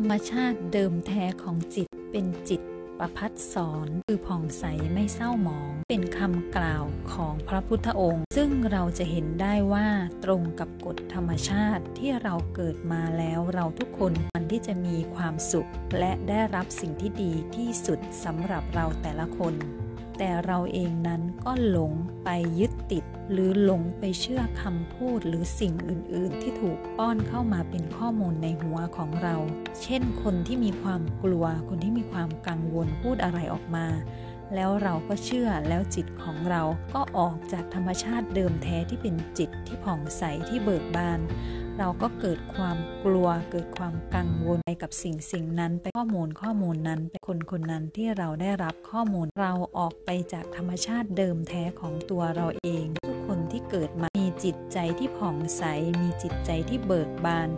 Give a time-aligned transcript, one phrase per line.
[0.00, 2.60] รรมชาติเดิมแท้ของจิตเป็นจิต
[2.98, 9.88] ประพัดสอนคือผ่องใสไม่เศร้าหมอง เป็นคำกล่าวของพระพุทธองค์ ซึ่งเราจะเห็นได้ว่า
[10.24, 19.54] ตรงกับกฎธรรมชาติที่เราเกิดมาแล้วเราทุกคนมันที่จะมีความสุข และได้รับสิ่งที่ดีที่สุดสำหรับเราแต่ละคน
[20.22, 21.92] แต่เราเองนั้นก็หลง
[22.24, 22.28] ไป
[22.58, 29.36] ยึดติด หรือหลงไปเชื่อคำพูดหรือสิ่งอื่น ๆ ที่ถูกป้อนเข้ามาเป็นข้อมูลในหัวของเรา
[29.82, 33.86] เช่น คนที่มีความกลัว คนที่มีความกังวลพูดอะไรออกมา
[34.54, 36.62] แล้วเราก็เชื่อแล้วจิตของเรา
[36.94, 41.20] ก็ออกจากธรรมชาติเดิมแท้ที่เป็นจิตที่ผ่องใสที่เบิกบาน
[41.78, 55.62] เราก็เกิดความกลัว เกิดความกังวลไปกับสิ่งสิ่งนั้นไปข้อมูลข้อมูลนั้นไปคนคนนั้นที่เราได้รับข้อมูลเราออกไปจากธรรมชาติเดิมแท้ของตัวเราเอง ทุกคนที่เกิดมามีจิตใจที่ผ่องใส
[56.02, 57.50] มีจิตใจที่เบิกบาน